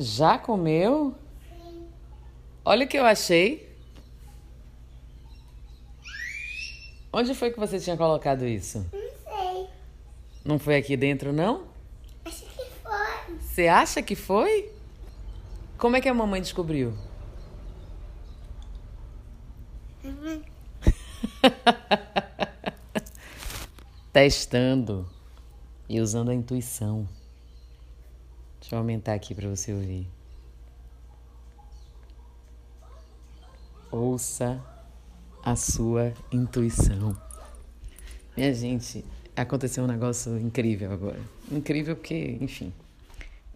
[0.00, 1.14] Já comeu?
[2.64, 3.68] Olha o que eu achei.
[7.12, 8.86] Onde foi que você tinha colocado isso?
[8.90, 9.68] Não sei.
[10.42, 11.66] Não foi aqui dentro, não?
[12.24, 13.38] Acho que foi.
[13.40, 14.72] Você acha que foi?
[15.76, 16.96] Como é que a mamãe descobriu?
[20.02, 20.42] Uhum.
[24.14, 25.06] Testando
[25.86, 27.06] e usando a intuição.
[28.60, 30.06] Deixa eu aumentar aqui para você ouvir.
[33.90, 34.62] Ouça
[35.42, 37.16] a sua intuição.
[38.36, 39.04] Minha gente,
[39.34, 41.20] aconteceu um negócio incrível agora.
[41.50, 42.72] Incrível porque, enfim,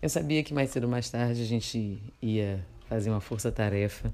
[0.02, 4.10] eu sabia que mais cedo ou mais tarde a gente ia fazer uma força-tarefa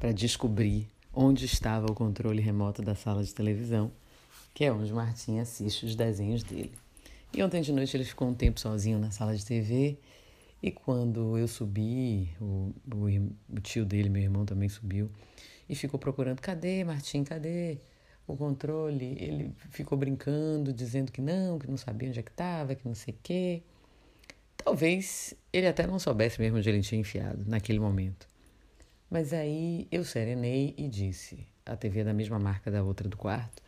[0.00, 3.92] para descobrir onde estava o controle remoto da sala de televisão,
[4.52, 6.72] que é onde Martim assiste os desenhos dele.
[7.34, 9.98] E ontem de noite ele ficou um tempo sozinho na sala de TV.
[10.62, 15.10] E quando eu subi, o, o, o tio dele, meu irmão, também subiu
[15.68, 17.24] e ficou procurando: cadê, Martim?
[17.24, 17.78] Cadê
[18.26, 19.16] o controle?
[19.20, 22.94] Ele ficou brincando, dizendo que não, que não sabia onde é que estava, que não
[22.94, 23.62] sei o quê.
[24.56, 28.26] Talvez ele até não soubesse mesmo onde ele tinha enfiado naquele momento.
[29.10, 33.16] Mas aí eu serenei e disse: a TV é da mesma marca da outra do
[33.16, 33.62] quarto.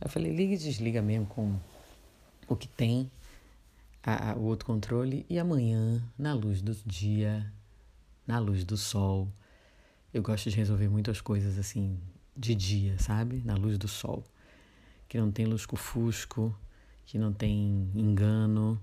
[0.00, 1.56] Eu falei: liga e desliga mesmo com
[2.48, 3.10] o que tem,
[4.02, 7.50] a, a, o outro controle, e amanhã, na luz do dia,
[8.26, 9.28] na luz do sol,
[10.12, 11.98] eu gosto de resolver muitas coisas assim,
[12.36, 13.42] de dia, sabe?
[13.44, 14.24] Na luz do sol.
[15.08, 16.56] Que não tem lusco-fusco,
[17.04, 18.80] que não tem engano,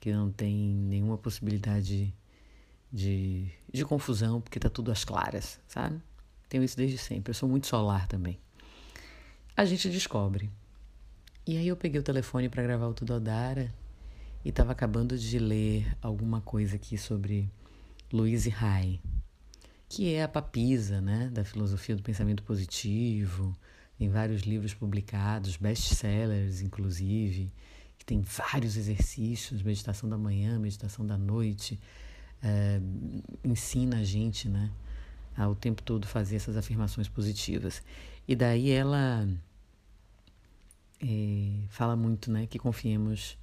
[0.00, 2.14] que não tem nenhuma possibilidade
[2.92, 6.00] de, de confusão, porque tá tudo às claras, sabe?
[6.48, 7.30] Tenho isso desde sempre.
[7.30, 8.38] Eu sou muito solar também.
[9.56, 10.50] A gente descobre
[11.46, 13.70] e aí eu peguei o telefone para gravar o Tudo Odara
[14.42, 17.50] e estava acabando de ler alguma coisa aqui sobre
[18.10, 18.98] Louise Hay,
[19.88, 23.54] que é a papisa né, da filosofia do pensamento positivo,
[23.98, 27.52] tem vários livros publicados, best-sellers inclusive,
[27.98, 31.78] que tem vários exercícios, meditação da manhã, meditação da noite,
[32.42, 32.80] é,
[33.44, 34.70] ensina a gente né,
[35.36, 37.82] a o tempo todo fazer essas afirmações positivas.
[38.26, 39.28] E daí ela
[41.06, 43.36] é, fala muito, né, que confiemos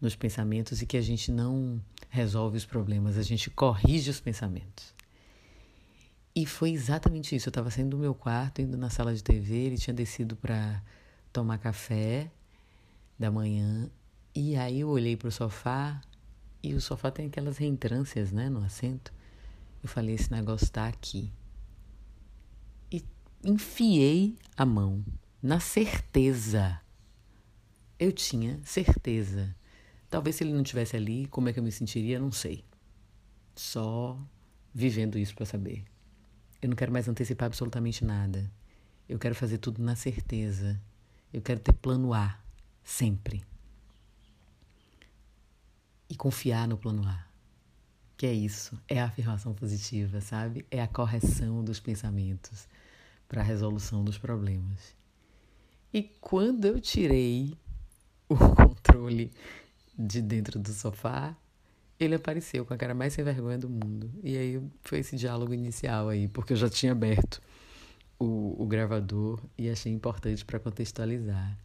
[0.00, 4.94] nos pensamentos e que a gente não resolve os problemas, a gente corrige os pensamentos.
[6.34, 7.48] E foi exatamente isso.
[7.48, 10.80] Eu estava saindo do meu quarto, indo na sala de TV, ele tinha descido para
[11.32, 12.30] tomar café
[13.18, 13.90] da manhã,
[14.34, 16.00] e aí eu olhei para o sofá,
[16.62, 19.12] e o sofá tem aquelas reentrâncias, né, no assento.
[19.82, 21.30] Eu falei: esse negócio está aqui.
[22.90, 23.04] E
[23.44, 25.04] enfiei a mão,
[25.42, 26.80] na certeza
[28.02, 29.54] eu tinha certeza.
[30.10, 32.64] Talvez se ele não tivesse ali, como é que eu me sentiria, não sei.
[33.54, 34.18] Só
[34.74, 35.84] vivendo isso para saber.
[36.60, 38.50] Eu não quero mais antecipar absolutamente nada.
[39.08, 40.80] Eu quero fazer tudo na certeza.
[41.32, 42.38] Eu quero ter plano A,
[42.82, 43.44] sempre.
[46.10, 47.24] E confiar no plano A.
[48.16, 50.66] Que é isso, é a afirmação positiva, sabe?
[50.70, 52.68] É a correção dos pensamentos
[53.28, 54.96] para a resolução dos problemas.
[55.92, 57.56] E quando eu tirei
[58.28, 59.30] o controle
[59.98, 61.36] de dentro do sofá,
[61.98, 64.10] ele apareceu com a cara mais sem vergonha do mundo.
[64.22, 67.40] E aí foi esse diálogo inicial aí, porque eu já tinha aberto
[68.18, 71.58] o, o gravador e achei importante para contextualizar.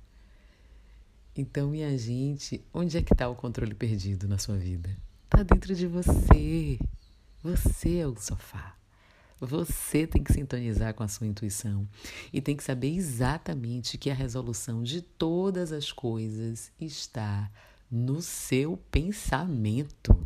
[1.35, 4.89] Então, minha gente, onde é que está o controle perdido na sua vida?
[5.25, 6.79] Está dentro de você.
[7.43, 8.75] Você é o sofá.
[9.39, 11.87] Você tem que sintonizar com a sua intuição
[12.33, 17.51] e tem que saber exatamente que a resolução de todas as coisas está
[17.89, 20.17] no seu pensamento.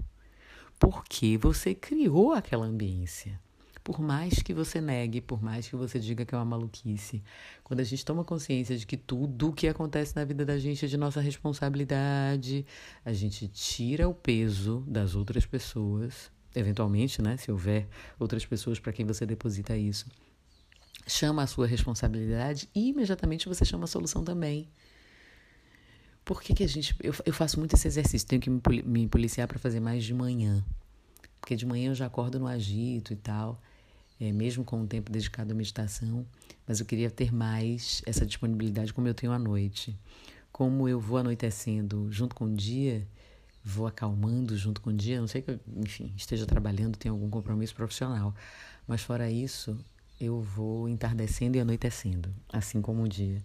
[0.80, 3.38] Porque você criou aquela ambiência.
[3.84, 7.22] Por mais que você negue, por mais que você diga que é uma maluquice,
[7.64, 10.86] quando a gente toma consciência de que tudo o que acontece na vida da gente
[10.86, 12.66] é de nossa responsabilidade,
[13.04, 17.88] a gente tira o peso das outras pessoas eventualmente, né, se houver
[18.20, 20.06] outras pessoas para quem você deposita isso,
[21.08, 24.68] chama a sua responsabilidade e imediatamente você chama a solução também.
[26.24, 26.96] Por que, que a gente.
[27.02, 30.14] Eu, eu faço muito esse exercício, tenho que me, me policiar para fazer mais de
[30.14, 30.64] manhã.
[31.40, 33.60] Porque de manhã eu já acordo no agito e tal,
[34.20, 36.26] é, mesmo com o tempo dedicado à meditação,
[36.68, 39.98] mas eu queria ter mais essa disponibilidade como eu tenho à noite.
[40.52, 43.08] Como eu vou anoitecendo junto com o dia,
[43.64, 47.30] vou acalmando junto com o dia, não sei que eu, enfim, esteja trabalhando, tenha algum
[47.30, 48.34] compromisso profissional.
[48.88, 49.78] Mas fora isso,
[50.20, 53.44] eu vou entardecendo e anoitecendo, assim como o dia.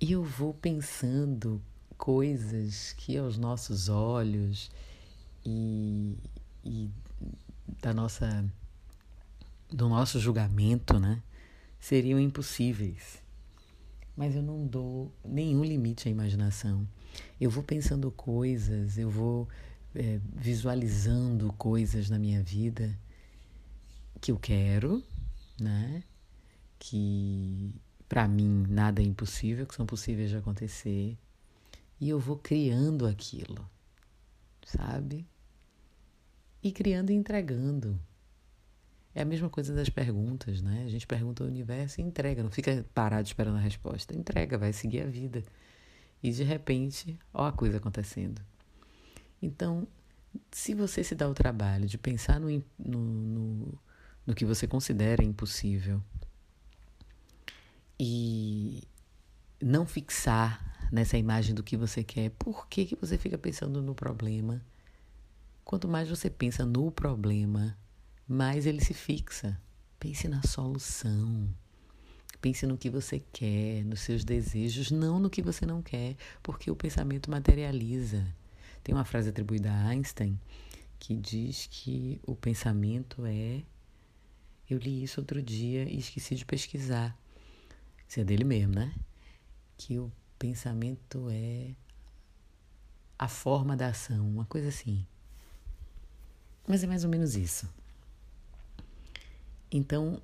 [0.00, 1.60] E eu vou pensando
[1.96, 4.70] coisas que aos nossos olhos
[5.44, 6.16] e,
[6.64, 6.90] e
[7.80, 8.44] da nossa
[9.70, 11.22] do nosso julgamento, né,
[11.80, 13.22] seriam impossíveis.
[14.16, 16.86] Mas eu não dou nenhum limite à imaginação.
[17.40, 19.48] Eu vou pensando coisas, eu vou
[19.94, 22.98] é, visualizando coisas na minha vida
[24.20, 25.02] que eu quero,
[25.60, 26.02] né?
[26.78, 27.74] Que
[28.08, 31.16] para mim nada é impossível, que são possíveis de acontecer.
[32.00, 33.68] E eu vou criando aquilo,
[34.64, 35.26] sabe?
[36.62, 38.00] E criando e entregando.
[39.14, 40.84] É a mesma coisa das perguntas, né?
[40.86, 44.16] A gente pergunta ao universo e entrega, não fica parado esperando a resposta.
[44.16, 45.44] Entrega, vai seguir a vida.
[46.24, 48.40] E de repente, ó a coisa acontecendo.
[49.42, 49.86] Então,
[50.50, 52.48] se você se dá o trabalho de pensar no,
[52.78, 53.78] no, no,
[54.26, 56.02] no que você considera impossível
[58.00, 58.84] e
[59.60, 63.94] não fixar nessa imagem do que você quer, por que, que você fica pensando no
[63.94, 64.64] problema?
[65.62, 67.76] Quanto mais você pensa no problema,
[68.26, 69.60] mais ele se fixa.
[70.00, 71.54] Pense na solução.
[72.44, 76.70] Pense no que você quer, nos seus desejos, não no que você não quer, porque
[76.70, 78.22] o pensamento materializa.
[78.82, 80.38] Tem uma frase atribuída a Einstein
[80.98, 83.62] que diz que o pensamento é.
[84.68, 87.18] Eu li isso outro dia e esqueci de pesquisar.
[88.06, 88.94] Isso é dele mesmo, né?
[89.78, 91.74] Que o pensamento é
[93.18, 95.06] a forma da ação, uma coisa assim.
[96.68, 97.66] Mas é mais ou menos isso.
[99.72, 100.20] Então,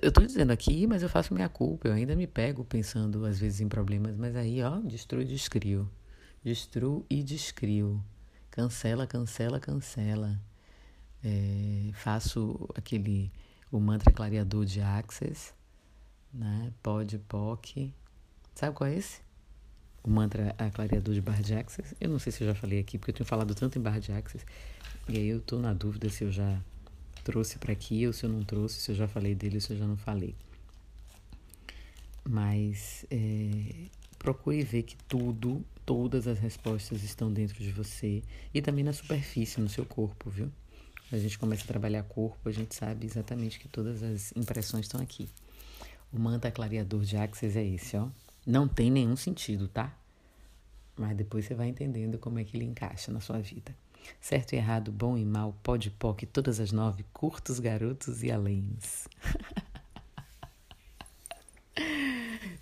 [0.00, 1.88] eu estou dizendo aqui, mas eu faço minha culpa.
[1.88, 5.90] Eu ainda me pego pensando, às vezes, em problemas, mas aí, ó, destruo e descrio.
[6.44, 8.02] Destruo e descrio.
[8.50, 10.40] Cancela, cancela, cancela.
[11.24, 13.30] É, faço aquele,
[13.70, 15.52] o mantra clareador de Access,
[16.32, 16.72] né?
[16.82, 17.92] Pod, POC.
[18.54, 19.20] Sabe qual é esse?
[20.02, 21.96] O mantra clareador de Bar de Access.
[22.00, 24.00] Eu não sei se eu já falei aqui, porque eu tenho falado tanto em Bar
[24.00, 24.44] de Access.
[25.08, 26.60] E aí eu estou na dúvida se eu já
[27.22, 29.72] trouxe para aqui ou se eu não trouxe, se eu já falei dele ou se
[29.72, 30.34] eu já não falei.
[32.24, 33.88] Mas é,
[34.18, 38.22] procure ver que tudo, todas as respostas estão dentro de você
[38.54, 40.50] e também na superfície, no seu corpo, viu?
[41.10, 45.00] A gente começa a trabalhar corpo, a gente sabe exatamente que todas as impressões estão
[45.00, 45.28] aqui.
[46.12, 48.08] O mantra clareador de Axis é esse, ó.
[48.46, 49.94] Não tem nenhum sentido, tá?
[50.96, 53.74] Mas depois você vai entendendo como é que ele encaixa na sua vida.
[54.20, 59.08] Certo e errado, bom e mal, pode poc, todas as nove, curtos, garotos e aléns.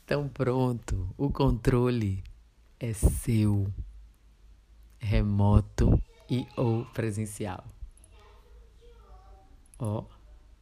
[0.04, 2.22] então pronto, o controle
[2.78, 3.72] é seu,
[4.98, 7.64] remoto e ou presencial.
[9.78, 10.04] Ó,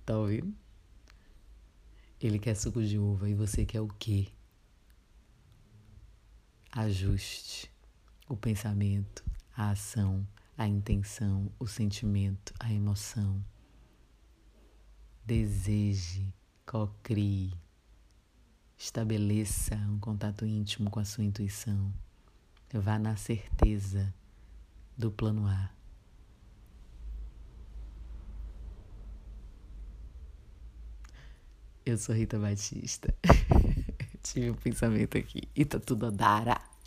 [0.05, 0.55] tá ouvindo?
[2.21, 4.29] Ele quer suco de uva e você quer o quê?
[6.73, 7.71] Ajuste
[8.29, 9.25] o pensamento,
[9.57, 10.27] a ação,
[10.59, 13.41] a intenção, o sentimento, a emoção.
[15.25, 16.35] Deseje,
[16.67, 17.55] cocrie,
[18.77, 21.95] estabeleça um contato íntimo com a sua intuição.
[22.75, 24.13] Vá na certeza
[24.97, 25.71] do plano A.
[31.87, 33.15] Eu sou Rita Batista.
[34.25, 36.78] Tive um pensamento aqui e tá tudo a dar.